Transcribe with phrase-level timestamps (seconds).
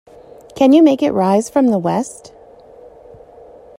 [0.55, 2.33] Can you make it rise from the West?